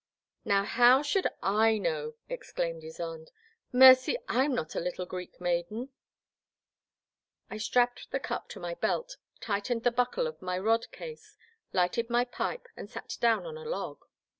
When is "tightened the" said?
9.41-9.91